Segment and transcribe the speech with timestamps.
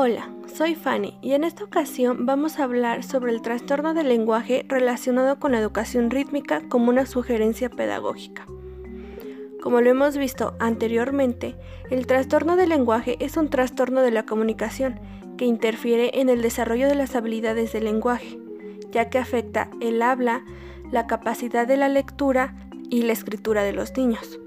[0.00, 4.64] Hola, soy Fanny y en esta ocasión vamos a hablar sobre el trastorno del lenguaje
[4.68, 8.46] relacionado con la educación rítmica como una sugerencia pedagógica.
[9.60, 11.56] Como lo hemos visto anteriormente,
[11.90, 15.00] el trastorno del lenguaje es un trastorno de la comunicación
[15.36, 18.38] que interfiere en el desarrollo de las habilidades del lenguaje,
[18.92, 20.44] ya que afecta el habla,
[20.92, 22.54] la capacidad de la lectura
[22.88, 24.38] y la escritura de los niños.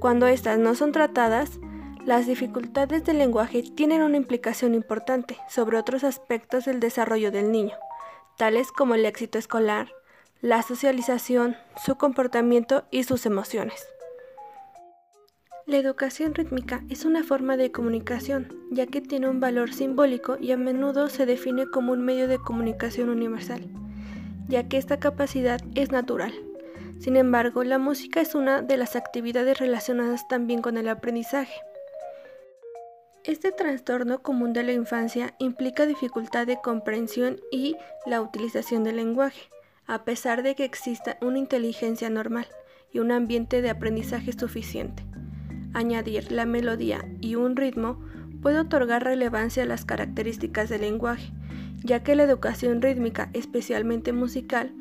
[0.00, 1.60] Cuando estas no son tratadas,
[2.06, 7.74] las dificultades del lenguaje tienen una implicación importante sobre otros aspectos del desarrollo del niño,
[8.38, 9.88] tales como el éxito escolar,
[10.40, 13.88] la socialización, su comportamiento y sus emociones.
[15.66, 20.52] La educación rítmica es una forma de comunicación, ya que tiene un valor simbólico y
[20.52, 23.66] a menudo se define como un medio de comunicación universal,
[24.46, 26.32] ya que esta capacidad es natural.
[27.00, 31.52] Sin embargo, la música es una de las actividades relacionadas también con el aprendizaje.
[33.26, 37.74] Este trastorno común de la infancia implica dificultad de comprensión y
[38.06, 39.50] la utilización del lenguaje,
[39.88, 42.46] a pesar de que exista una inteligencia normal
[42.92, 45.02] y un ambiente de aprendizaje suficiente.
[45.74, 48.00] Añadir la melodía y un ritmo
[48.42, 51.32] puede otorgar relevancia a las características del lenguaje,
[51.82, 54.72] ya que la educación rítmica, especialmente musical,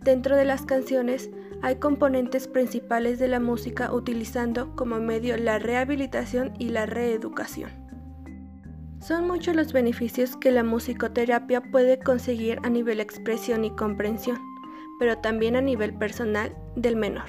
[0.00, 1.30] dentro de las canciones
[1.62, 7.81] hay componentes principales de la música utilizando como medio la rehabilitación y la reeducación.
[9.02, 14.38] Son muchos los beneficios que la musicoterapia puede conseguir a nivel expresión y comprensión,
[15.00, 17.26] pero también a nivel personal del menor.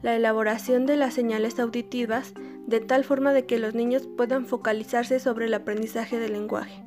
[0.00, 2.32] La elaboración de las señales auditivas
[2.66, 6.82] de tal forma de que los niños puedan focalizarse sobre el aprendizaje del lenguaje.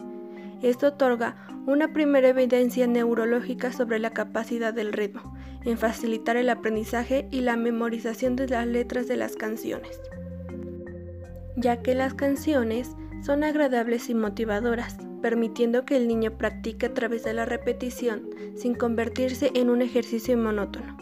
[0.63, 1.35] Esto otorga
[1.67, 7.57] una primera evidencia neurológica sobre la capacidad del ritmo en facilitar el aprendizaje y la
[7.57, 10.01] memorización de las letras de las canciones,
[11.57, 17.23] ya que las canciones son agradables y motivadoras, permitiendo que el niño practique a través
[17.23, 20.95] de la repetición sin convertirse en un ejercicio monótono.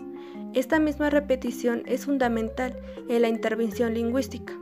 [0.54, 2.80] Esta misma repetición es fundamental
[3.10, 4.54] en la intervención lingüística.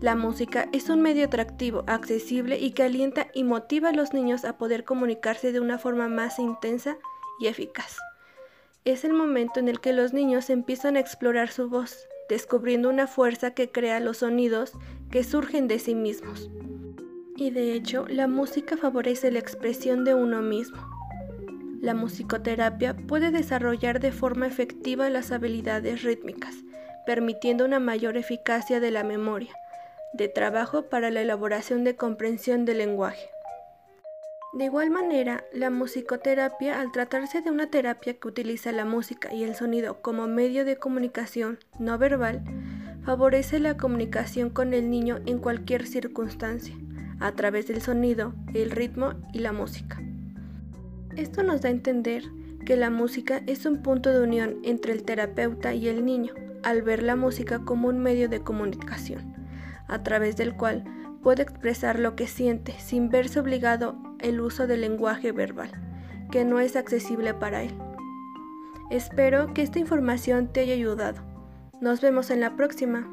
[0.00, 4.44] La música es un medio atractivo, accesible y que alienta y motiva a los niños
[4.44, 6.96] a poder comunicarse de una forma más intensa
[7.38, 7.98] y eficaz.
[8.84, 13.06] Es el momento en el que los niños empiezan a explorar su voz, descubriendo una
[13.06, 14.72] fuerza que crea los sonidos
[15.10, 16.50] que surgen de sí mismos.
[17.36, 20.78] Y de hecho, la música favorece la expresión de uno mismo.
[21.80, 26.54] La musicoterapia puede desarrollar de forma efectiva las habilidades rítmicas,
[27.06, 29.52] permitiendo una mayor eficacia de la memoria,
[30.14, 33.33] de trabajo para la elaboración de comprensión del lenguaje.
[34.54, 39.42] De igual manera, la musicoterapia, al tratarse de una terapia que utiliza la música y
[39.42, 42.44] el sonido como medio de comunicación no verbal,
[43.04, 46.76] favorece la comunicación con el niño en cualquier circunstancia
[47.18, 50.00] a través del sonido, el ritmo y la música.
[51.16, 52.22] Esto nos da a entender
[52.64, 56.32] que la música es un punto de unión entre el terapeuta y el niño,
[56.62, 59.34] al ver la música como un medio de comunicación,
[59.88, 60.84] a través del cual
[61.24, 65.70] puede expresar lo que siente sin verse obligado el uso del lenguaje verbal,
[66.30, 67.74] que no es accesible para él.
[68.90, 71.22] Espero que esta información te haya ayudado.
[71.80, 73.08] Nos vemos en la próxima.